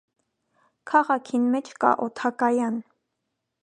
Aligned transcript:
Քաղաքին 0.93 1.45
մէջ 1.57 1.71
կա 1.85 1.95
օդկայան։ 2.09 2.85